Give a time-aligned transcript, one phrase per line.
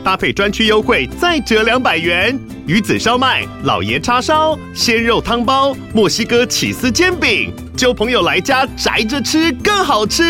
[0.00, 2.38] 搭配专区优惠再折两百元。
[2.66, 10.22] 鱼子烧麦、老爷叉烧、鲜肉汤包、墨西哥起司煎饼，揪朋友来家宅着吃更好吃。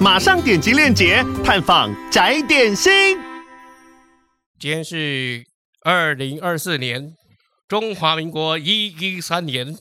[0.00, 3.18] 马上点击链接探访宅点心。
[4.58, 5.44] 今天是
[5.82, 7.14] 二零二四年
[7.68, 9.76] 中华民国一一三年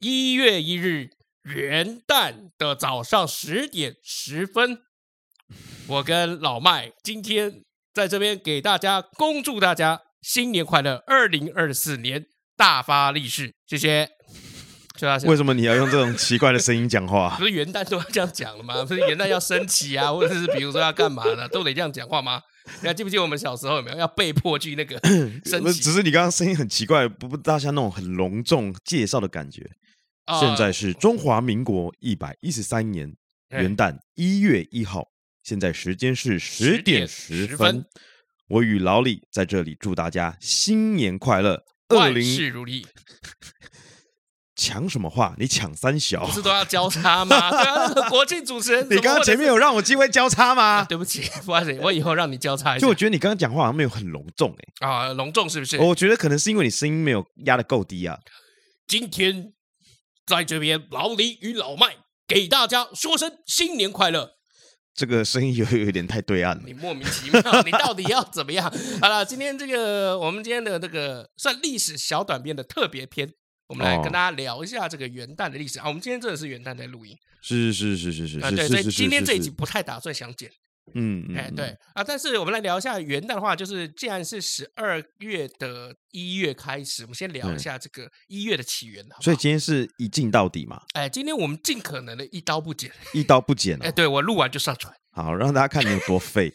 [0.00, 1.10] 一月一日
[1.44, 4.78] 元旦的早上十点十分，
[5.86, 7.62] 我跟老麦今天
[7.94, 12.24] 在这边给大家恭祝大家新年快乐，二零二四年
[12.56, 14.08] 大发利市，谢谢。
[15.24, 17.34] 为什么你要用这种奇怪的声音讲话？
[17.40, 18.84] 不是元旦都要这样讲了吗？
[18.84, 22.40] 不是元旦要升旗啊，或者是比如说要干嘛的，都得这样讲话吗？
[22.82, 24.96] 你还记不记得我们小时候有没有要被迫去那个
[25.44, 25.80] 升旗？
[25.80, 29.68] 只是你刚刚声音很奇怪，不不大像那种很隆重介绍的感觉。
[30.26, 33.12] 呃、现在是中华民国一百一十三年
[33.48, 35.08] 元旦一月一号，
[35.42, 37.84] 现在时间是十点十分。
[38.48, 42.86] 我与老李在这里祝大家新年快乐，万事如意。
[44.54, 45.34] 抢什么话？
[45.38, 47.50] 你抢三小不是都要交叉吗？
[47.50, 50.62] 对啊，那个国庆主持人， 你刚刚前面有让我机会交叉吗？
[50.62, 50.84] 啊？
[50.84, 52.82] 对不起，不好意思，我以后让你交叉一下。
[52.82, 54.86] 就我觉得你刚刚讲话好像没有很隆重哎，欸。
[54.86, 55.78] 啊，隆重是不是？
[55.78, 58.18] 我觉得可能是因为你声音没有压得够低啊。
[58.86, 59.54] 今天
[60.26, 61.96] 在这边，老李与老麦
[62.28, 64.34] 给大家说声新年快乐。
[64.94, 66.62] 这个声音有有点太对岸了。
[66.66, 68.72] 你莫名其妙，你到底要怎么样？
[69.00, 73.32] 好了，今天这个我们今天的这个算历史小短片的特别篇。
[73.68, 75.88] 我们来跟大家聊一下这个元旦的历史啊！
[75.88, 80.50] 我们今天真的是元旦在录音，是是是是是是，啊对，所以今天这一集不太打算想剪，
[80.94, 90.82] 嗯，哎，对啊，但是我们来聊一下元旦的话，就是既然是十二月的一月开始，我们先聊一下这个一月的起源，所以今天是一镜到底嘛？
[90.94, 96.52] 哎，今天我们尽可能的一刀不剪，一刀不剪，哎，对，我录完就上传，好，让大家看你有多废。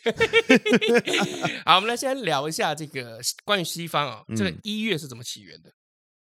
[1.66, 5.72] 好，我们来先聊一下这个关于西方啊，这个一月是怎么起源的？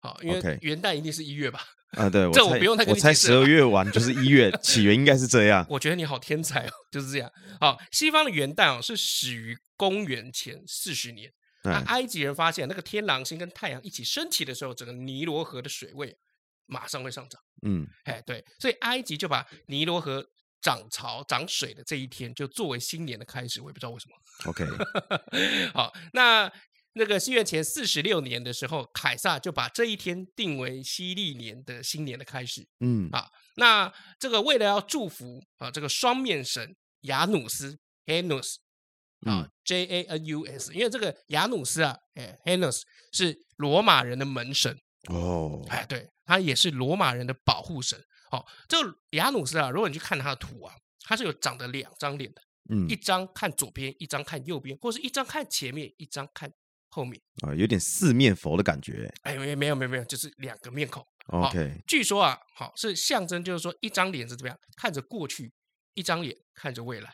[0.00, 1.60] 好，因为元旦一定是一月吧？
[1.96, 3.06] 啊，对，这我不用太跟你解释。
[3.08, 5.64] 我猜十二月完就是一月，起源应该是这样。
[5.70, 7.30] 我觉得你好天才哦，就是这样。
[7.60, 11.30] 好，西方的元旦哦是始于公元前四十年。
[11.62, 16.14] 那埃及人发现那个天狼星跟太阳一起升起的时候，整个尼罗河的水位
[16.66, 17.40] 马上会上涨。
[17.66, 20.24] 嗯，哎，对，所以埃及就把尼罗河
[20.60, 23.60] 涨潮、涨水的这一天就作为新年的开始。
[23.60, 24.50] 我也不知道为什么。
[24.50, 24.66] OK，
[25.72, 26.52] 好，那。
[26.96, 32.66] 那个西元前四十六年的时候，凯撒就把这一天定为西历年的新年的开始。
[32.80, 38.58] 嗯，啊，那这个为了要祝福啊，这个双面神雅努斯 （Janus）
[39.26, 42.82] 啊、嗯、，J A N U S，因为这个雅努斯啊，哎，Janus
[43.12, 44.78] 是罗马人的门神
[45.08, 48.00] 哦，哎，对，他也是罗马人的保护神。
[48.30, 52.40] 好、哦，这个雅努斯啊，如果你去看他的图啊，他是有长得两张脸的，
[52.70, 56.52] 嗯，一张看左边，一张看右边，或是一张看前面，一张看。
[56.94, 59.12] 后面啊，有点四面佛的感觉。
[59.22, 61.04] 哎，没没有没有没有，就是两个面孔。
[61.26, 65.48] OK，据说啊，好是象征，就是说一张脸是怎么样，看着过去；
[65.94, 67.12] 一张脸看着未来。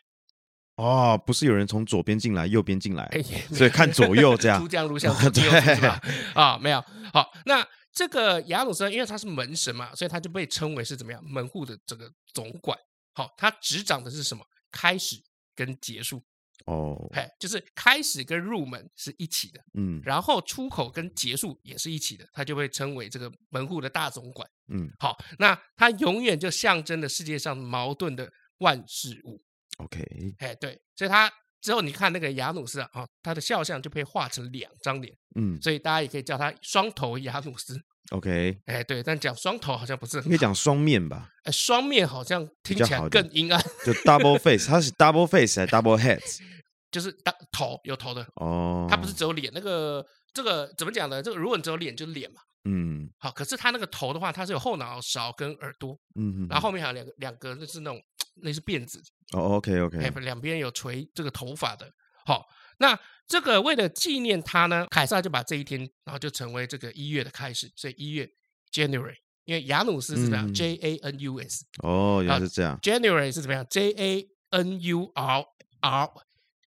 [0.77, 3.11] 哦，不是有人从左边进来，右边进来，
[3.55, 4.59] 所以看左右这样。
[4.61, 5.99] 出将入相，左右是吧？
[6.35, 6.85] 啊，没有。
[7.15, 12.79] 好，那这个雅鲁斯，因为他是门神嘛，所以他就被称为是怎么样门户的这个总管。
[13.15, 14.45] 好，他执掌的是什么？
[14.71, 15.17] 开始
[15.57, 16.23] 跟结束。
[16.67, 29.43] 哦，嘿，就是开始跟入门是一起的，嗯，然后出口跟结束也是一起的，它就会称为这个门户的大总管，嗯，好，那它永远就象征了世界上矛盾的万事物
[29.79, 30.05] ，OK，
[30.39, 41.29] 哎，对，所以他之后你看那个雅努斯啊，哦，他的肖像就被画成两张脸，嗯，所以大家也可以叫他双头雅努斯，OK，哎，对，但讲双头好像不是，可以讲双面吧？
[41.45, 46.39] 哎，双面好像听起来更阴暗，就 double face，它是 double face 还是 double heads？
[46.91, 51.23] 就是当头有头的哦，他不是只有脸，那个这个怎么讲呢？
[51.23, 58.03] 这个如果你只有脸就是脸嘛，嗯，好，可是他那个头的话，它是有后脑勺跟耳朵，嗯，然后后面还有两个两个，就是那种
[58.43, 59.03] 类似辫子，
[59.33, 61.91] 哦，OK OK，两边有垂这个头发的，
[62.25, 62.47] 好，
[62.79, 68.29] 那这个为了纪念他呢，凯撒就把这一天，然后就成为这个一月的开始，所以一月
[68.73, 75.45] January，因为雅努斯是怎么样？J A N U S，哦，原来是这样，January 是怎么样？J A N U R
[75.81, 76.11] R。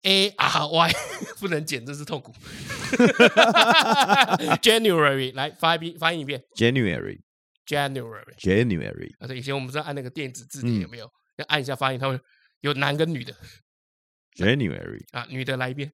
[0.05, 0.91] A R Y
[1.39, 2.33] 不能剪，这是痛苦。
[4.61, 6.43] January 来发一遍，发音一遍。
[6.57, 8.35] January，January，January。
[8.37, 9.15] January。
[9.19, 11.09] 啊，对，以前我们是按那个电子字典，有没有？
[11.37, 12.19] 要按一下发音，他会
[12.61, 13.33] 有男跟女的。
[14.35, 15.91] January 啊，女的来一遍。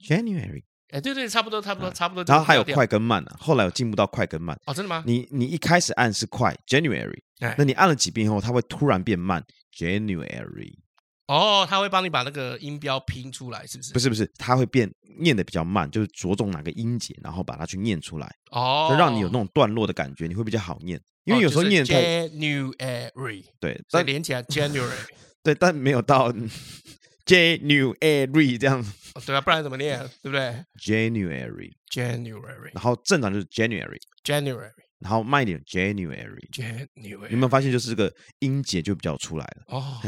[0.00, 2.22] January，哎，对对，差不多，差不多，差不多。
[2.24, 4.58] 然后还有快跟慢啊，后来有进步到快跟慢。
[4.66, 5.02] 哦，真的吗？
[5.06, 7.22] 你你一开始按是快，January，
[7.56, 10.78] 那你按了几遍后，它会突然变慢，January。
[11.28, 13.92] 哦，他会帮你把那个音标拼出来，是不是？
[13.92, 18.34] 不是不是，他会变念的比较慢，就是着重哪个音节，然后把它去念出来。
[18.50, 21.00] 哦，就让你有那种段落的感觉，你会比较好念。
[21.24, 24.88] 因为有时候念太 January，对，再连起来 January，
[25.42, 26.32] 对，但没有到
[27.26, 28.90] January 这样子。
[29.26, 29.98] 对啊，不然怎么念？
[30.22, 34.70] 对不对？January，January，然后正常就是 January，January。
[35.00, 39.62] 然后慢一点，January，January，你有没有发现就是这个音节就比较出来了？
[39.68, 40.00] 哦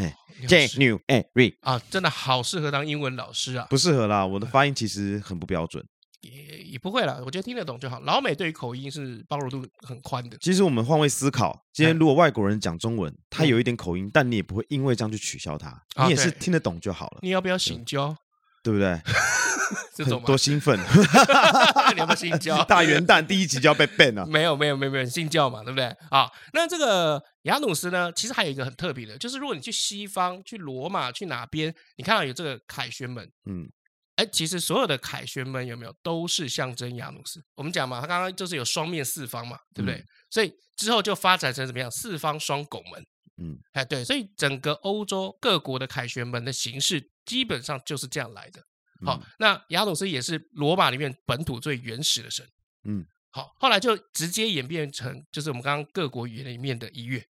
[0.48, 3.66] ，January 啊，真的好适合当英文老师啊！
[3.70, 5.84] 不适合啦，我的发音其实很不标准，
[6.22, 8.00] 也也不会啦，我觉得听得懂就好。
[8.00, 10.36] 老美对于口音是包容度很宽的。
[10.38, 17.20] 其实我们换位思考，今天如果外国人讲中文，他有一点口音，但你也不会因为这样去取消他，你也是听得懂就好了。
[17.22, 18.16] 你要不要醒教？
[18.62, 19.00] 对不对？
[19.94, 20.78] 这种多兴奋！
[21.94, 22.62] 你要不要信教？
[22.64, 24.26] 大元旦第一集就要被 ban 了？
[24.26, 25.84] 没有，没有，没有，没有信教嘛，对不对？
[26.10, 33.68] 啊，那这个雅努斯呢，其实还有一个很特别的，就是如果你去西方、去罗马、去哪边，你看到有这个凯旋门，嗯，
[34.16, 37.40] 哎，其实所有的凯旋门有没有都是象征雅努斯？
[37.54, 39.98] 我们讲嘛，它刚刚就是有双面四方嘛，对不对？
[39.98, 41.90] 嗯、所以之后就发展成怎么样？
[41.90, 43.06] 四方双拱门，
[43.42, 47.10] 嗯，哎，对，所以整个欧洲各国的凯旋门的形式。
[47.30, 48.60] 基本上就是这样来的。
[49.06, 52.44] 好，嗯、那亚努斯也是罗马里面本土最原始的神。
[52.88, 57.24] 嗯，好，后来就直接演变成就是我们刚刚各国语言里面的一月。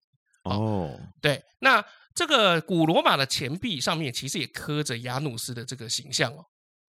[0.43, 1.83] 哦，对，那
[2.15, 6.45] 这个古罗马的钱币上面其实也刻着亚努斯的这个形象哦。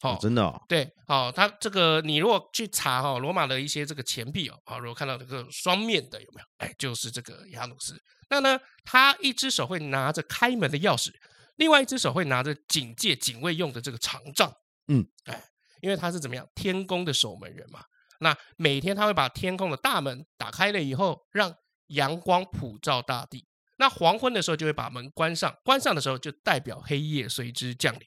[0.00, 0.58] 哦，真的哦。
[0.66, 6.46] 对，好，它这个你如果去查哈罗马的一些这个钱币哦，好，如果看到这个双面的有没有？
[6.56, 8.00] 哎，就是这个亚努斯。
[8.30, 11.10] 那呢，他一只手会拿着开门的钥匙。
[11.56, 14.52] 另外一只手会拿着警戒警卫用的这个长杖，
[14.88, 15.44] 嗯，哎，
[15.80, 17.84] 因为他是怎么样天宫的守门人嘛。
[18.20, 21.54] 那每天他会把天空的大门打开了以后，让
[21.88, 23.46] 阳光普照大地。
[23.76, 28.02] 那黄昏的时候就会把门关上，关上的时候就代表黑夜随之降临。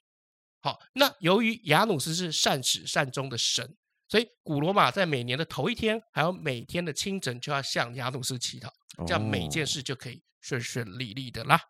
[0.61, 3.77] 好，那由于雅努斯是善始善终的神，
[4.07, 8.69] 所以古罗马在每年的头一天，还有每天的清晨就要向雅努斯祈祷，
[9.05, 11.61] 这样每件事就可以顺顺利利的啦。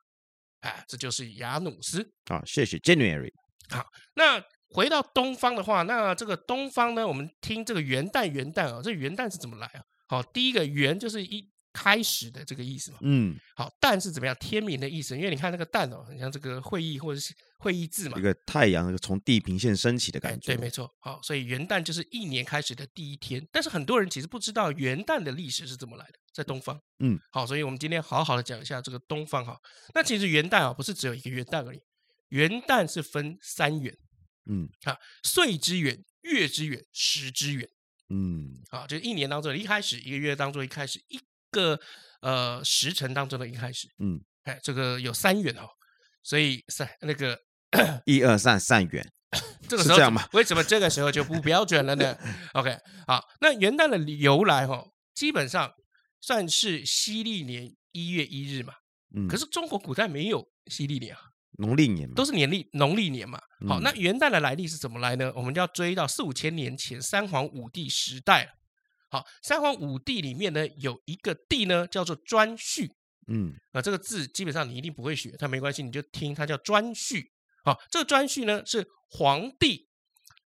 [0.62, 2.12] 哎，这就是雅努斯。
[2.25, 3.31] 好，谢谢 January。
[3.69, 9.81] 好，那回到东方的话，那这个东方呢，我们听这个元旦，元旦啊，这元旦是怎么来啊？
[10.07, 12.98] 好，第一个元就是一开始的这个意思嘛。
[13.02, 13.38] 嗯。
[13.56, 14.36] 好，旦是怎么样？
[14.40, 18.18] 天明的意思，因为你看那个旦哦，很像这个会议或者是会议字嘛。
[18.18, 20.56] 一个太阳那个从地平线升起的感觉。
[20.56, 20.92] 对，没错。
[21.00, 23.48] 好，所以元旦就是一年开始的第一天。
[23.52, 26.14] 但是很多人其实不知道元旦的历史是怎么来的。
[26.34, 29.60] 在东方，嗯，好，所以我们今天好好的讲一下这个东方哈。
[29.96, 31.82] 那其实元旦啊，不是只有一个元旦而已，
[32.30, 33.98] 元旦是分三元，
[34.46, 37.68] 嗯，啊，岁之元、月之元、时之元，
[38.10, 41.20] 嗯，啊，就是一年当中一开始，一个月当中一开始，一
[41.52, 41.80] 个
[42.22, 45.68] 呃时辰当中的一开始，嗯，哎，这个有三元哦，
[46.24, 47.40] 所以三那个
[48.06, 49.12] 一 二三三元，
[49.68, 50.28] 这个时候是这样吗？
[50.34, 52.18] 为什么这个时候就不标准了呢？
[52.54, 55.74] OK，好，那元旦的由来哈，基本上。
[56.20, 58.74] 算是西历年一月一日嘛，
[59.16, 61.22] 嗯，可是中国古代没有西历年啊，
[61.60, 63.40] 农历年嘛，都是年历农历年嘛。
[63.69, 65.31] 好，那元旦的来历是怎么来呢？
[65.36, 68.52] 我们就要追到四五千年前三皇五帝时代了。
[69.09, 72.92] 好，三皇五帝里面呢，有一个帝呢叫做颛顼，
[73.28, 77.23] 嗯，啊，这个字基本上你一定不会学，但没关系，你就听它叫颛顼。
[77.64, 79.90] 好，这个颛顼呢是皇帝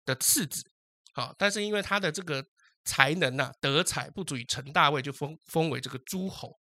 [0.05, 0.71] 的次子，
[1.13, 2.47] 好，但是因为他的这个。
[2.83, 6.59] 才能呐、啊，德才不足以成大位，就封封为这个诸侯。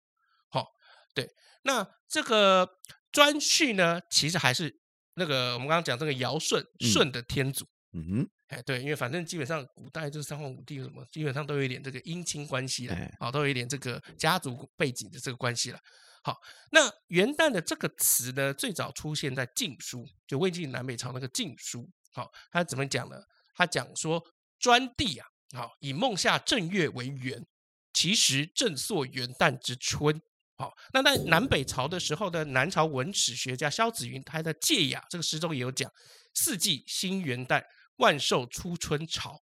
[0.49, 0.67] 好、哦，
[1.13, 1.29] 对，
[1.63, 2.65] 那这个
[3.11, 4.79] 颛顼呢，其实还是
[5.15, 7.67] 那个我们刚刚讲这个尧舜舜的天祖。
[7.91, 15.79] 嗯哼，哎，对，因为反正基本上古代就是三皇五帝什么，基本上都有一点这个姻亲关系了，好、哦，都有一点这个家族背景的这个关系了。
[16.23, 16.39] 好，
[16.71, 21.81] 那元旦的这个词呢，最早出现在《晋书》，就魏晋南北朝那个《晋书》。
[22.13, 23.15] 好，他怎么讲呢？
[23.53, 24.23] 他讲说
[24.59, 25.27] 专帝啊。
[25.55, 27.45] 好，以孟夏正月为元，
[27.93, 30.19] 其实正朔元旦之春。
[30.57, 35.91] 好，那在南北朝的时候呢，南朝文史学家萧子云他的《介雅》这个诗中也有讲：
[36.33, 37.63] 四季新元旦，
[37.97, 39.41] 万寿初春朝。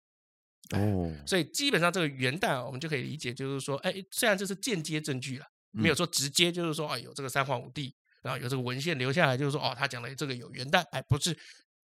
[0.70, 11.36] 哦，所以基本上这个元旦啊，我们就可以理解，就是说，哎，虽然这是间接证据了，没有说直接就是说，哎，有这个三皇五帝，然后有这个文献留下来，就是说，哦，他讲的这个有元旦，哎，不是。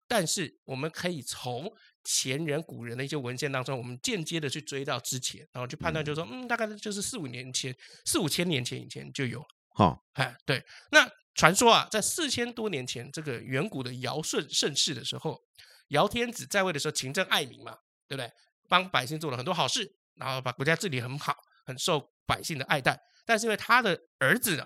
[0.08, 1.72] 但是我们可以从
[2.04, 9.44] 前人古人的一些文献当中，我们间接的去追到之前，然后去判断，就是说，嗯，大概就是四五年前、四五千年前以前就有。
[9.74, 10.64] 好，哎，对。
[10.92, 15.42] 那传说啊，在四千多年前，这个远古的尧舜盛世的时候，
[15.90, 17.78] 尧天子在位的时候勤政爱民嘛，
[18.08, 18.32] 对不对？
[18.68, 23.00] 帮百姓做了很多好事，然后把国家治理很好，很受百姓的爱戴。
[23.26, 24.66] 但是因为他的儿子呢，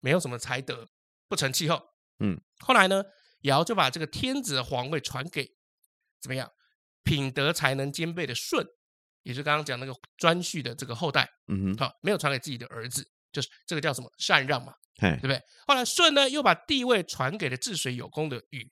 [0.00, 0.88] 没有什么才德，
[1.28, 1.82] 不成气候，
[2.18, 3.02] 嗯，后来呢，
[3.42, 5.56] 尧就把这个天子的皇位传给
[6.20, 6.50] 怎么样，
[7.02, 8.66] 品德才能兼备的舜。
[9.22, 15.40] 也是刚刚讲那个颛顼的这个后代，嗯哼，好，没有传给自己的儿子，就是这个叫什么禅让嘛，嘿对不对？
[15.66, 18.70] 后来舜呢又把帝位传给了治水有功的禹，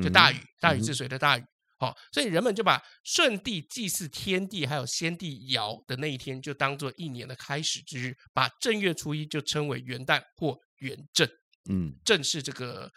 [0.00, 1.44] 就大禹，大禹治水的大禹，
[1.78, 11.28] 好、所以人们就把舜帝祭祀天地还有先帝尧的那一天就当做一年的开始之日，把正月初一就称为元旦或元正，
[11.68, 12.90] 嗯，正是这个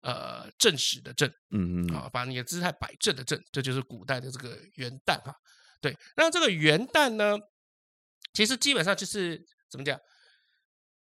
[0.00, 5.34] 呃正始的正，嗯嗯，啊，把你的姿态摆正的正，这就是古代的这个元旦哈。
[5.80, 7.38] 对，那这个元旦呢，
[8.32, 9.40] 其实基本上就是
[9.70, 9.98] 怎么讲？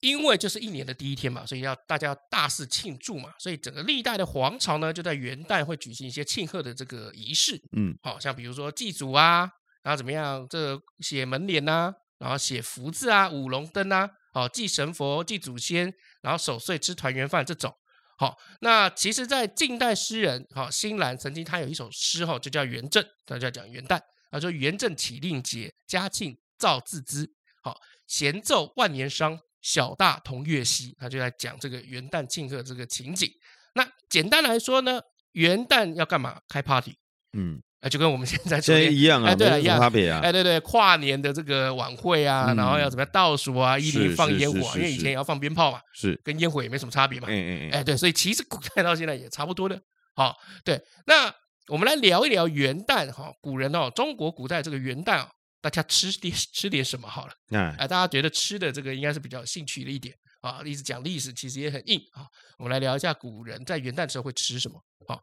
[0.05, 7.61] 因为就是一年的第一天嘛，所以要大家要大肆庆祝嘛，所以整个历代的皇朝呢，就在元旦会举行一些庆贺的这个仪式。
[7.77, 9.49] 嗯，好像比如说祭祖啊，
[9.83, 17.75] 然后怎么样，这个写门帘呐，然后写福字啊，舞龙灯啊，好祭神佛、祭祖先，然后守岁吃团圆饭这种。
[18.17, 24.01] 好，那其实，在近代诗人好辛兰曾经他有一首诗哈，就叫元正，他就叫讲元旦。
[24.31, 27.31] 他说：“元正启令节，嘉庆造字兹。
[27.63, 27.77] 好，
[28.09, 33.29] 闲奏万年商，小大同月夕。”他就在讲这个元旦庆贺这个情景。
[33.75, 35.01] 那简单来说呢，
[35.33, 36.39] 元旦要干嘛？
[36.47, 36.95] 开 party。
[37.33, 40.21] 嗯，哎，就跟我们现在现在一样啊，哎，对啊，一样差别啊。
[40.23, 47.27] 哎，对对，跨年的这个晚会啊，然后要怎么样倒数啊，一零放烟火，因为以前也要放鞭炮嘛，是跟烟火也没什么差别嘛。
[47.31, 49.81] 嗯嗯哎，对，所以其实古代到现在也差不多的。
[50.15, 51.35] 好，对，那。
[51.69, 55.29] 我们来聊一聊元旦哈，古人哦，中国古代这个元旦哦，
[55.65, 57.33] 大家吃点 吃点什么好了？
[57.79, 60.61] 哎，大家觉得吃的这个应该是比较有兴趣的一点啊。
[60.63, 62.27] 一直讲历史其实也很硬啊。
[62.59, 64.79] 我们来聊一下古人在元旦的时候会吃什么。
[65.09, 65.23] 好，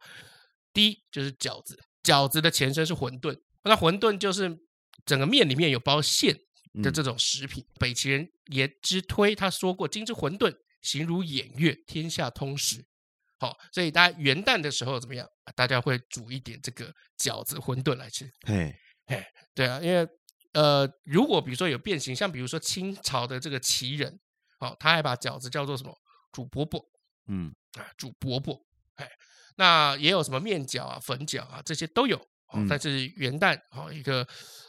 [0.72, 4.50] 第一就是饺子，饺子的前身是馄饨，那馄饨就是
[5.06, 6.36] 整个面里面有包馅
[6.82, 7.62] 的这种食品。
[7.62, 12.84] 嗯、北齐人颜之推他说过：“今之馄饨，形如偃月，天下通食。”
[13.38, 15.24] 好，所以大家元旦的时候怎么样？
[15.54, 18.28] 大家会煮一点这个饺子、馄饨来吃。
[18.46, 18.74] 嘿，
[19.06, 20.06] 嘿，对啊，因为
[20.52, 24.20] 呃，如果比如说有变形，像比如说清朝的这个旗人，
[24.60, 25.96] 哦，他还把饺子叫做什么？
[26.32, 26.82] 煮饽饽。
[27.28, 28.60] 嗯，啊，煮饽饽。
[28.96, 29.08] 哎，
[29.56, 32.16] 那也有什么面饺啊、粉饺啊，这些都有。
[32.48, 34.26] 哦，但是元旦，哦，一个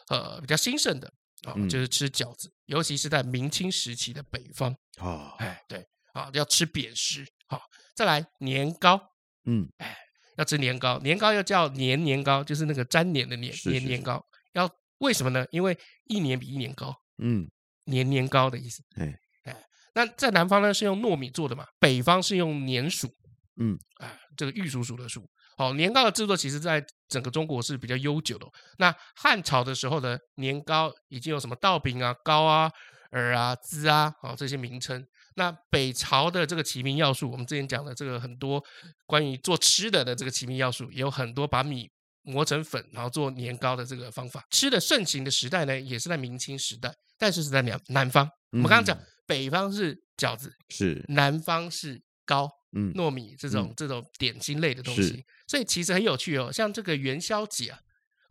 [0.09, 1.07] 呃比较兴盛的
[1.43, 4.75] 啊，哦，就是吃饺子，尤其是在明清时期的北方。
[4.99, 7.25] 哦，哎，对，啊，要吃扁食。
[7.47, 7.61] 好。
[7.95, 8.99] 再来年糕，
[9.45, 9.95] 嗯，哎，
[10.35, 14.25] 要吃年糕，年糕又叫年年糕，就是那个粘黏的黏，是是是年年糕。
[14.53, 14.67] 要
[15.03, 15.45] 为什么呢？
[15.51, 17.45] 因为一年比一年高，嗯，
[17.86, 18.81] 年年高的意思。
[18.95, 19.53] 哎哎，
[19.93, 23.12] 那在南方呢是用糯米做的嘛，北方是用粘黍，
[23.57, 25.22] 嗯，啊，这个玉蜀黍的黍。
[25.57, 28.48] 好，年糕的制作其实在整个中国是比较悠久的。
[28.77, 32.72] 那汉朝的时候呢，年糕已经有什么稻饼啊、糕啊、
[33.12, 35.05] 饵啊、糍啊，好这些名称。
[35.36, 38.63] 那北朝的这个齐民要素，我们之前讲的这个很多
[39.05, 41.89] 关于做吃的的这个齐民要素，也有很多把米
[42.24, 44.46] 磨成粉，然后做年糕的这个方法。
[44.50, 48.27] 吃的盛行的时代呢，也是在明清时代，但是是在南南方。
[48.51, 55.24] 我们刚刚讲北方是饺子，是南方是糕，嗯，糯米这种这种点心类的东西。
[55.48, 57.80] 所以其实很有趣哦，像这个元宵节啊，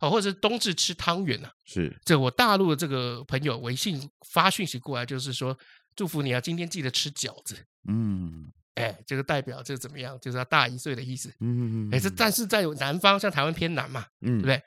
[0.01, 5.57] 哦，或者是冬至吃汤圆啊，是这我大陆的这个朋友微信发讯息过来，就是说。
[5.95, 6.41] 祝福你啊！
[6.41, 7.55] 今天记得吃饺子。
[7.87, 10.19] 嗯，哎，这个代表这个怎么样？
[10.19, 11.29] 就是他大一岁的意思。
[11.39, 11.89] 嗯嗯嗯。
[11.91, 14.61] 哎，这但是在南方，像台湾偏南嘛，嗯，对不对？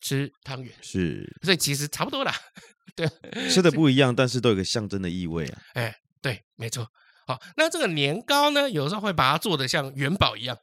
[0.00, 2.32] 吃汤圆是，所以其实差不多啦。
[2.94, 3.08] 对，
[3.50, 5.62] 吃的不一样，但是都有个象征的意味啊。
[5.74, 6.88] 哎，对，没错。
[7.26, 10.56] 好，那这个年糕呢，有时候会把它做的像元宝一样，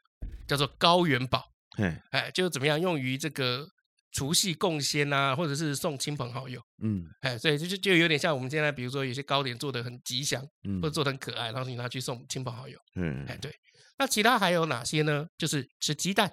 [0.47, 1.43] 叫做高元宝。
[1.77, 2.79] 哎哎，就怎么样？
[2.79, 3.67] 用于这个。
[4.15, 13.53] 除夕供仙啊，或者是送亲朋好友，嗯，哎，所以就就就有点像我们现在，比如说有些糕点做的很吉祥，嗯，或者做的很可爱，然后你拿去送亲朋好友，嗯，哎，对。
[13.97, 15.27] 那其他还有哪些呢？
[15.37, 16.31] 就是吃鸡蛋，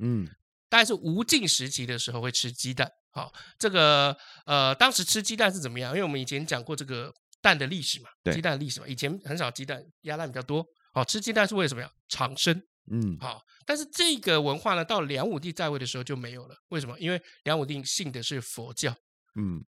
[0.00, 0.26] 嗯，
[0.70, 2.90] 大概是无尽时期的时候会吃鸡蛋。
[3.10, 4.16] 好，这个
[4.46, 5.90] 呃，当时吃鸡蛋是怎么样？
[5.92, 10.64] 因为我们以前讲过这个蛋的历史嘛，对鸡蛋的历史嘛，以前很少鸡蛋，鸭蛋比较多。
[10.94, 11.90] 好，吃鸡蛋是为什么呀？
[12.08, 12.62] 长生。
[12.90, 16.56] 嗯，好，但是这个文化呢，到梁武帝在位的时候就没有了。
[16.68, 16.98] 为什么？
[16.98, 18.94] 因为梁武帝信的是佛教，
[19.34, 19.64] 嗯，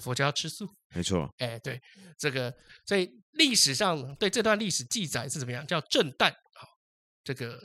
[0.00, 1.32] 佛教要吃素，没错。
[1.38, 1.80] 哎，对，
[2.18, 2.54] 这个，
[2.86, 5.66] 所以历史上对这段历史记载是怎么样？
[5.66, 6.68] 叫正旦，好，
[7.22, 7.60] 这个，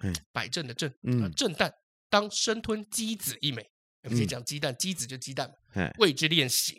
[0.00, 1.70] 嗯，摆正的正，嗯，正旦
[2.08, 3.68] 当生吞鸡子一枚。
[4.02, 6.76] 我们先讲鸡蛋，鸡子就鸡蛋嘛，为之练形，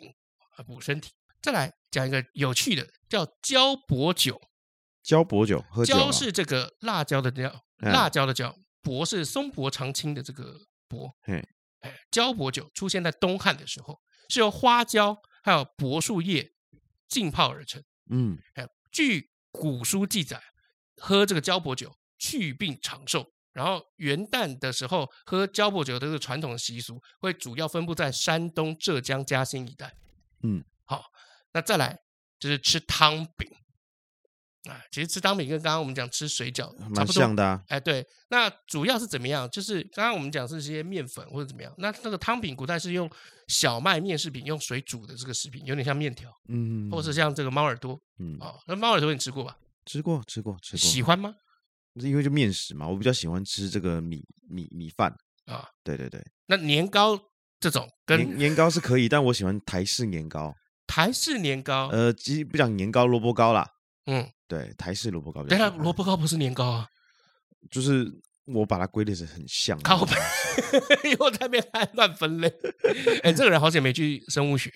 [0.66, 1.12] 补身体。
[1.42, 4.40] 再来讲一个有趣的，叫交薄酒。
[5.02, 8.52] 椒薄酒，喝酒椒是这个辣椒的椒，辣椒的椒；
[8.82, 11.14] 薄是松柏长青的这个柏。
[11.22, 11.44] 哎，
[12.10, 16.52] 椒薄酒出现在东汉的时候，是由花椒还有柏树叶
[17.08, 17.82] 浸泡而成。
[18.10, 20.42] 嗯，哎，据古书记载，
[20.96, 23.32] 喝这个椒薄酒去病长寿。
[23.54, 29.92] 然后元旦的时候喝椒薄酒的这个传统的习俗，会主要分布在山东、浙江、嘉兴一带。
[30.44, 31.06] 嗯，好，
[31.52, 31.98] 那再来
[32.38, 33.50] 就是吃汤饼
[34.64, 34.80] 啊。
[34.90, 37.62] 其实吃汤饼跟刚刚我们讲吃水饺差不多，蛮像的啊。
[37.68, 39.48] 哎，对，那主要是怎么样？
[39.50, 41.72] 就是刚刚我们讲是这些面粉或者怎么样。
[41.78, 43.10] 那那个汤饼古代是用
[43.48, 49.56] 小麦面食品，用水煮的这个食品，有点像面条，嗯，或是像这个猫耳朵，嗯，哦，那猫耳朵你吃过吧？
[49.86, 50.78] 吃过，吃过，吃过。
[50.78, 51.34] 喜欢吗？
[51.94, 55.12] 因为就面食嘛，我比较喜欢吃这个米米米饭
[55.46, 55.68] 啊。
[55.82, 57.18] 对对对，那年糕
[57.58, 60.54] 这种跟年年糕是可以，但我喜欢台式年糕。
[60.86, 63.68] 台式年糕，呃，其实不讲年糕，萝卜糕啦。
[64.06, 65.44] 嗯，对，台式萝卜糕。
[65.44, 66.88] 对啊，萝卜糕不是年糕啊，
[67.70, 68.10] 就是
[68.46, 69.78] 我把它归类成很像。
[69.82, 70.16] 靠北，
[71.18, 72.48] 又在那边还乱分类。
[73.22, 74.72] 哎，这个人好久没去生物学，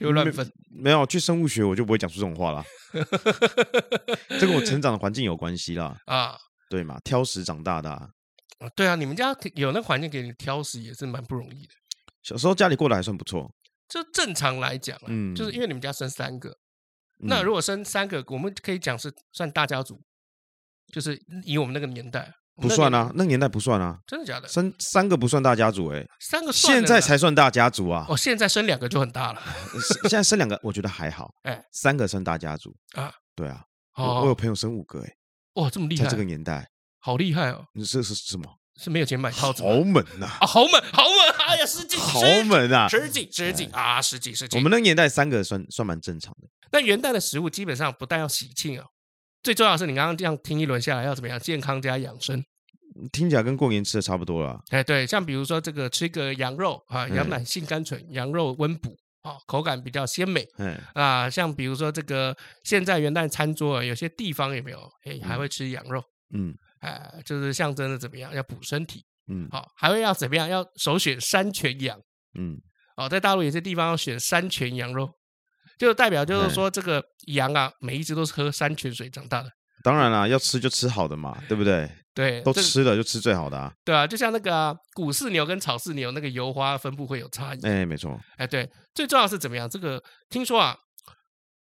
[0.00, 0.48] 又乱分。
[0.70, 2.64] 没有去生物学，我就不会讲出这种话了。
[4.38, 6.00] 这跟我成长的环境有关系啦。
[6.06, 6.36] 啊。
[6.70, 8.08] 对嘛，挑食长大的啊，
[8.76, 11.72] 对啊，你们家有那环境给你挑食也是蛮不容易的。
[12.22, 13.50] 小时候家里过得还算不错，
[13.88, 16.56] 就正常来讲，嗯，就是因为你们家生三个，嗯、
[17.20, 20.00] 那如果生三个，我们可以讲是算大家族，
[20.92, 24.48] 就是以我们那个年代不算啊，那个年代不算啊，真的假的？
[24.48, 28.06] 生三个不算大家族哎、欸，三个算现在才算大家族啊！
[28.08, 29.42] 哦，现在生两个就很大了，
[30.02, 33.64] 现在生两个我觉得还好， 哎，三个算大家族啊，对啊，
[33.96, 35.16] 我有朋友生五个哎、欸，
[35.62, 36.68] 哇，这么厉害，在这个年代。
[37.00, 37.64] 好厉害哦！
[37.74, 38.57] 你这是什么？
[38.78, 39.62] 是没有钱买套子？
[39.62, 40.26] 豪门呐！
[40.40, 41.46] 啊，豪门，豪门！
[41.48, 44.56] 哎呀，十几，豪门啊，十几，十几啊，十几，十几。
[44.56, 46.48] 我们那个年代三个算算蛮正常的。
[46.70, 48.84] 那元旦的食物基本上不但要喜庆哦，
[49.42, 51.38] 最重要的是你刚刚这样听一轮下来要怎么样？
[51.40, 52.44] 健康加养生，
[53.10, 54.60] 听起来跟过年吃的差不多了。
[54.68, 60.46] 哎，对，像比如说这个吃个羊肉啊，羊奶性甘醇，羊肉温补啊，口感比较鲜美。
[60.58, 64.78] 嗯啊，像比如说这个现在元旦餐桌有些地方有没有？
[65.04, 66.00] 哎，还会吃羊肉。
[66.32, 66.54] 嗯。
[66.80, 71.98] 哎，就是象征着怎么样，要补身体，嗯，好，还会要怎么样，要首选山泉羊，
[72.38, 72.56] 嗯，
[72.96, 75.10] 哦，在大陆有些地方要选山泉羊肉，
[75.78, 79.50] 就代表就是说这个羊啊，每一只都是喝山泉水长大的。
[79.82, 81.88] 当然啦，要吃就吃好的嘛，对不对？
[82.12, 83.72] 对，都吃了就吃最好的啊。
[83.84, 87.60] 对啊，就像那个谷饲牛跟草饲牛那个油花分布会有差异。
[87.64, 88.18] 哎，没错。
[88.36, 89.70] 哎，对，最重要是怎么样？
[89.70, 90.76] 这个听说啊，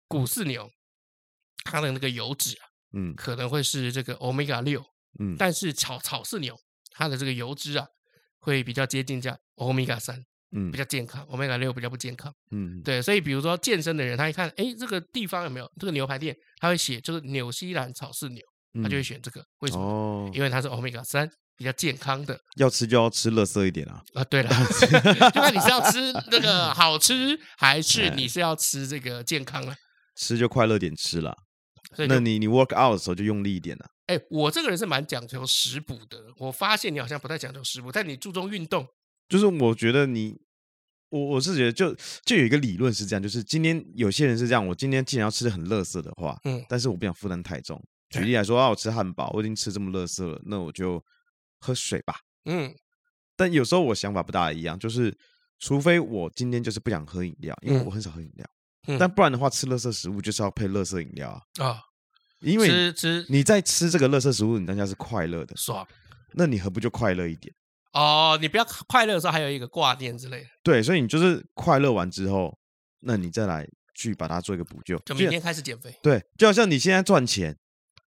[0.08, 0.70] 谷饲牛
[1.64, 2.64] 它的那个油脂啊，
[2.94, 4.86] 嗯，可能会是这个欧米伽六。
[5.20, 6.56] 嗯，但是草草饲牛，
[6.92, 7.86] 它的这个油脂啊，
[8.40, 10.20] 会比较接近这样欧米伽三，
[10.52, 18.42] 嗯，比较健康，欧米伽六比较不健康，嗯，对，所以比如说健身的人，他一看，哎，这个地方有没有这个牛排店，他会写就是纽西兰草饲牛，
[18.84, 19.84] 他就会选这个，为什么？
[19.84, 22.38] 哦，因为它是欧米伽三，比较健康的。
[22.58, 24.02] 要吃就要吃乐色一点啊！
[24.14, 24.50] 啊，对了，
[25.32, 29.76] 就看你是要吃那个 好吃，还是你是要吃这个健康啊？
[30.18, 31.36] 吃就快乐点吃了，
[32.08, 33.86] 那你你 work out 的时候就用力一点了。
[34.08, 36.26] 哎，我这个人是蛮讲究食补的。
[36.38, 38.88] 我发现你好像不太讲究食补，但你注重运动。
[39.28, 40.40] 就是我觉得你，
[41.10, 47.84] 我我是觉得就就有一个理论是这样，就是今天有些人是这样，我今天既然要吃的很垃圾的话，嗯，但是我不想负担太重。
[48.12, 51.04] 举例来说啊，我吃汉堡，我已经吃这么垃圾了，那我就
[51.60, 52.20] 喝水吧。
[52.46, 52.72] 嗯，
[53.36, 55.18] 但有时候我想法不大一样，就是
[55.58, 58.48] 除非我今天就是不想喝饮料，因为我很少喝饮料，
[58.88, 61.66] 嗯，但不然的话，吃垃圾食物就是要配垃圾饮料啊。
[61.66, 61.82] 啊。
[62.52, 65.88] 因为吃吃你在吃这个垃圾食物，你当下是快乐的，爽。
[66.34, 67.54] 那你何不就快乐一点？
[67.94, 70.48] 哦，你不要快乐的时候还有一个挂念之类的。
[70.62, 72.58] 对，所以你就是快乐完之后，
[73.00, 75.00] 那你再来去把它做一个补救。
[75.06, 75.98] 就明天开始减肥。
[76.04, 77.58] 对，就好像你现在赚钱，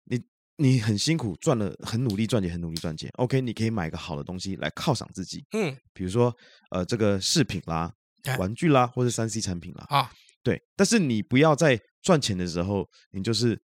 [0.05, 0.21] 你
[0.57, 3.11] 你很辛苦赚了，很努力赚钱，很努力赚钱。
[3.15, 5.45] OK，你可以买个好的东西来犒赏自己。
[5.53, 6.37] 嗯，比如说
[6.71, 7.91] 呃这个饰品啦、
[8.39, 9.87] 玩具啦，或者三 C 产品啦。
[9.89, 10.63] 啊，对。
[10.77, 13.59] 但是你不要在赚钱的时候，你就是。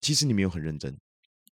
[0.00, 0.96] 其实你没有很认真，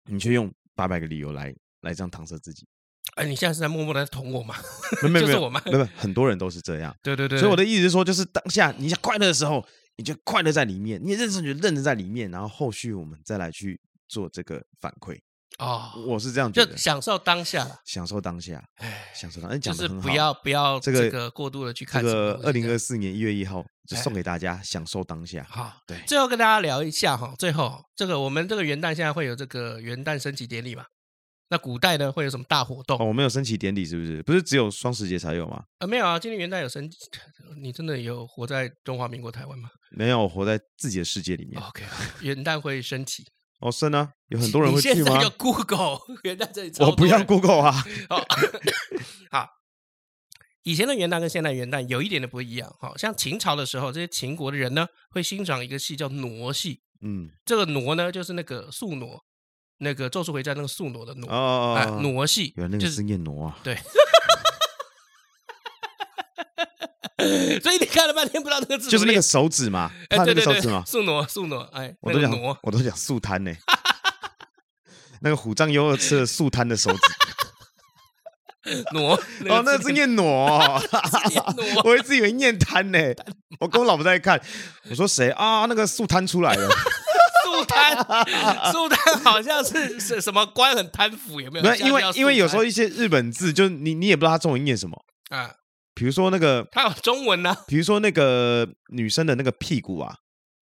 [0.06, 2.66] 你却用八百个理由来来这样搪塞自己。
[3.14, 4.54] 哎，你现在是在默默的捅我吗？
[5.02, 5.60] 没 有没有，我吗？
[5.66, 6.94] 没有，很多人都是这样。
[7.02, 7.38] 对对对。
[7.38, 15.18] 所以我的意思是说，就是当下你想快乐的时候，你就快乐在里面，你认真就认真在里面，然后后续我们再来去做这个反馈。
[15.58, 22.02] 哦，我是这样觉得，就享受当下，享受当下，哎，享受当下，就是不要不要这个过度的去看。
[22.02, 25.44] 这个二零二四年一月一号就送给大家，享受当下。
[25.50, 26.00] 好，对。
[26.06, 30.84] 最后跟大家聊一下哈，最后这个我们这个元旦现在会有这个元旦升旗典礼嘛？
[31.50, 33.00] 那古代呢会有什么大活动？
[33.00, 34.22] 哦，我们有升旗典礼是不是？
[34.22, 35.64] 不是只有双十节才有吗？
[35.78, 36.88] 呃，没有啊，今年元旦有升。
[37.60, 39.70] 你真的有活在中华民国台湾吗？
[39.90, 41.60] 没有，我活在自己的世界里面。
[41.60, 41.82] OK，
[42.20, 43.24] 元旦会升旗。
[43.60, 44.94] 哦，是呢，有很多人会去吗？
[44.94, 47.84] 你现在就 Google 元旦这里，我不要 Google 啊。
[49.30, 49.48] 好，
[50.62, 52.72] 以前的元旦跟现在元旦有一点的不一样。
[52.78, 56.82] 好像秦朝的时候，这些秦国的人呢，会欣赏一个戏叫傩戏。
[57.00, 59.20] 嗯，这个傩呢，就是那个宿傩，
[59.78, 61.28] 那个《咒术回战》那个宿傩的傩。
[61.28, 63.58] 哦，儺戏，原来那个是念傩啊。
[63.64, 63.76] 对。
[67.62, 72.30] 所以你看了半天不知道那个字，就是那个手指嘛，那个手指嘛，素挪素挪，哎，我都讲，
[72.62, 73.52] 我都讲素摊呢，
[75.22, 79.16] 那个虎杖悠悠吃了素摊的手指， 挪
[79.48, 80.80] 哦，那是念挪，
[81.84, 82.98] 我一直以为念摊呢，
[83.58, 84.40] 我跟我老婆在看，
[84.88, 85.30] 我说谁？
[85.30, 85.66] 啊？
[85.66, 87.96] 那个素摊出来了，素摊，
[88.72, 91.74] 素摊好像是是什么官很贪腐，有没有？
[91.74, 95.04] 因为因为有时候一些日本字，就你你也不知道他中文念什么。
[95.30, 95.50] 啊。
[95.98, 97.64] 比如说那个，它有中文呢、啊。
[97.66, 100.18] 比如说那个女生的那个屁股啊，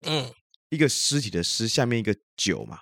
[0.07, 0.31] 嗯，
[0.69, 2.81] 一个尸体的尸下面一个九嘛，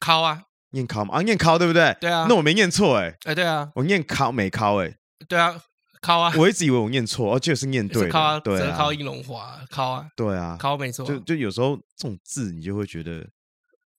[0.00, 1.96] 尻啊，念尻嘛，啊，念尻对不对？
[2.00, 2.26] 对啊。
[2.28, 4.98] 那我没念错哎、欸，哎、欸、对啊，我念尻没尻哎、欸，
[5.28, 5.62] 对啊，
[6.02, 11.06] 尻啊，我一直以为我念错，哦，就是念对，尻啊，对啊，尻英龙华，尻啊，对啊，尻没错。
[11.06, 13.24] 就就有时候这种字你就会觉得，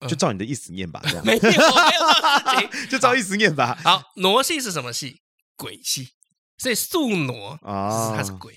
[0.10, 1.26] 就照你的意思念吧，这样。
[1.26, 3.80] 没有没有 就照意思念吧。
[3.82, 5.22] 好，傩戏是什么戏？
[5.56, 6.10] 鬼戏。
[6.60, 8.54] 所以宿傩啊，它是鬼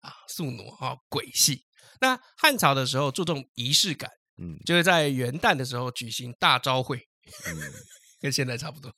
[0.00, 1.64] 啊，宿傩啊，鬼戏。
[2.00, 6.98] 那汉朝的时候注重仪式感，嗯，就是在元旦的时候举行大朝会，
[7.46, 7.56] 嗯、
[8.20, 8.92] 跟现在差不多。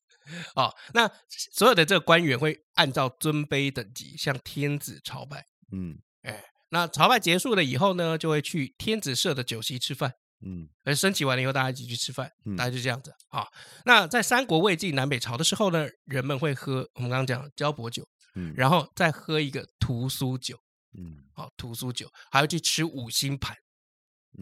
[0.54, 1.08] 哦，那
[1.52, 13.48] 所有的这个官员会按照尊卑等级向天子朝拜，嗯，哎，那朝拜结束了以后呢，就会去天子设的酒席吃饭，嗯，而升旗完了以后，大家一起去吃饭，大家就这样子啊、哦。
[13.84, 18.04] 那在三国、魏晋、南北朝的时候呢，人们会喝我们刚刚讲的交薄酒。
[18.36, 20.56] 嗯，然后再喝一个屠苏酒，
[20.96, 23.56] 嗯，好，屠苏酒，还要去吃五星盘，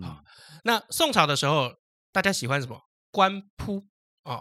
[0.03, 0.23] 啊，
[0.65, 1.77] 那宋朝的时候，
[2.13, 2.79] 大家喜欢什么？
[3.11, 3.87] 官扑。
[4.25, 4.41] 啊，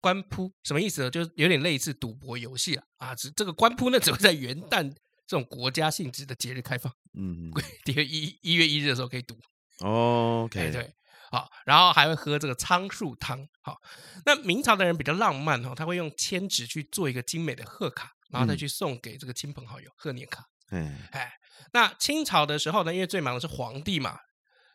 [0.00, 1.10] 官扑什么意思呢？
[1.10, 4.88] 就是有点类似赌博游戏啊，啊，这这个官扑呢，只会在元旦
[5.26, 7.50] 这种国家性质的节日开放，嗯，
[7.84, 9.36] 一一月一日的时候可以赌，
[9.80, 10.94] 哦，OK，对，
[11.32, 13.80] 好，然后还会喝这个苍术汤，好，
[14.24, 18.13] 那明朝的人比较浪漫哈，他会用千纸去做一个精美的贺卡。
[18.34, 20.44] 然后再去送给这个亲朋好友贺年卡。
[20.70, 21.32] 嗯，哎，
[21.72, 24.18] 那清朝的时候呢，因为最忙的是皇帝嘛，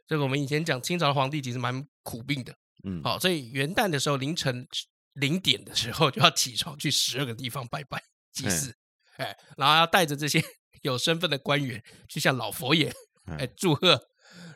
[0.08, 2.56] 这个我们以前讲清朝的皇帝其实蛮苦病的。
[2.86, 4.66] 嗯，好，所以元旦的时候凌晨
[5.14, 8.74] 零点的时候就要起床去十二个地方拜拜祭祀，
[9.18, 10.42] 哎，然后要带着这些
[10.84, 12.94] 有身份的官员去向老佛爷
[13.26, 13.46] 哎。
[13.58, 14.00] 祝贺，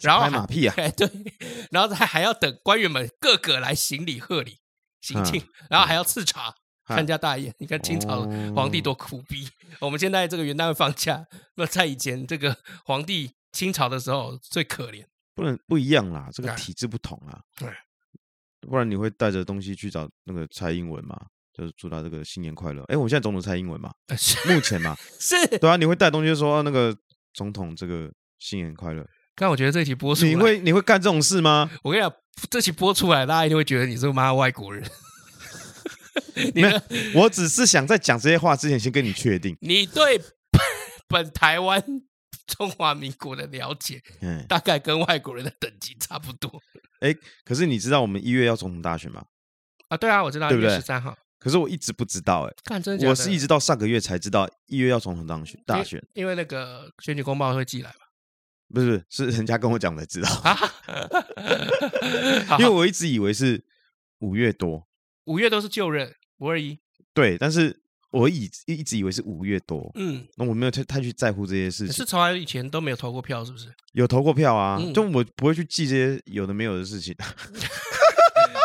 [0.02, 1.10] 然后拍马屁啊， 哎对，
[1.72, 4.62] 然后还还要等官员们个个来行礼贺礼
[5.02, 6.56] 行庆，然后还要赐茶。
[6.88, 9.46] 参加大宴，你看清朝皇帝多苦逼。
[9.80, 15.04] 哦、我们现在这个元旦会放假，那在以前这个皇帝清朝的时候最可怜。
[15.36, 17.42] 不能不一样啦，这个体制不同啦。
[17.58, 17.70] 对，
[18.62, 21.20] 不然你会带着东西去找那个蔡英文嘛？
[21.54, 22.84] 就是祝他这个新年快乐。
[22.86, 23.92] 哎，我现在总统蔡英文嘛？
[24.18, 24.96] 是目前嘛？
[25.20, 25.36] 是。
[25.60, 26.96] 对啊，你会带东西就说那个
[27.34, 29.06] 总统这个新年快乐。
[29.36, 31.70] 但我觉得这期播出，你会你会干这种事吗？
[31.84, 32.14] 我跟你讲，
[32.52, 34.84] 这期播出来，大家一定会觉得你是个妈外国人。
[36.54, 36.82] 你没，
[37.16, 40.22] 我只是想在讲这些话之前，先跟你确定，你对
[41.08, 41.84] 本台湾
[42.48, 46.52] 中华民国的了解，嗯，大概跟外国人的等级差不多。
[47.00, 49.26] 哎，可是你知道我们一月要总统大选吗？
[49.90, 50.76] 啊，对啊，我知道，对不对？
[50.76, 51.18] 十三号。
[51.40, 57.96] 可是我一直不知道，哎，看真的，我是一直到上个月才知道一月要总统当选大选，因为那个选举公报会寄来嘛。
[58.74, 60.30] 不是，是人家跟我讲才知道，
[62.58, 63.64] 因为我一直以为是
[64.20, 64.88] 五月多。
[65.26, 66.78] 五月都是就任五二一，
[67.14, 67.76] 对，但是
[68.12, 71.94] 我以一直以为是五月多，嗯，那我没有太太去在乎这些事情。
[71.94, 73.74] 是从来以前都没有投过票，是不是？
[73.94, 77.16] 有投过票啊，嗯、就我不会去记这些有的没有的事情。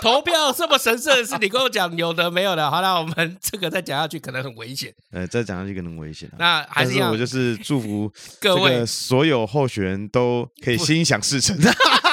[0.00, 4.94] 投票这么神圣的事，你跟我讲有的没有的，好，了我们这个再讲下去可能很危险。
[5.10, 6.36] 呃，再讲下去可能危险、啊。
[6.38, 11.58] 那还是，是我就是祝福各位所有候选人都可以心想事成。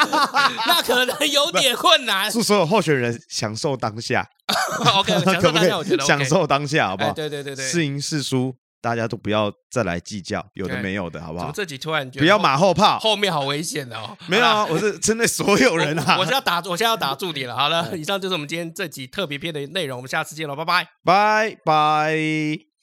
[0.67, 2.31] 那可能有点困难。
[2.31, 4.27] 祝所有候选人享受当下。
[4.95, 7.13] OK， 享受当下，我觉得、OK、享受当下，好不好？
[7.13, 8.55] 对对对对，是赢是输。
[8.81, 11.51] 大家都不要再来计较有的没有的，好不好？
[11.51, 14.15] 这集突然不要马后炮，后面好危险哦。
[14.27, 16.17] 没有啊，我是针对所有人啊。
[16.19, 17.55] 我是要打，我现在要打住你了。
[17.55, 19.97] 好了，以上就是我们今天这集特别篇的内容。
[19.97, 22.74] 我们下次见了，拜拜，拜拜。